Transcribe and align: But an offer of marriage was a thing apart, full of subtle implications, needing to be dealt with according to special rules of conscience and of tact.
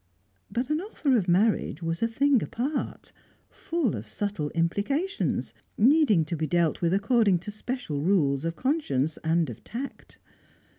But 0.49 0.71
an 0.71 0.81
offer 0.81 1.15
of 1.15 1.27
marriage 1.29 1.83
was 1.83 2.01
a 2.01 2.07
thing 2.07 2.41
apart, 2.41 3.11
full 3.51 3.95
of 3.95 4.07
subtle 4.07 4.49
implications, 4.55 5.53
needing 5.77 6.25
to 6.25 6.35
be 6.35 6.47
dealt 6.47 6.81
with 6.81 6.91
according 6.91 7.37
to 7.41 7.51
special 7.51 8.01
rules 8.01 8.43
of 8.43 8.55
conscience 8.55 9.19
and 9.23 9.47
of 9.47 9.63
tact. 9.63 10.17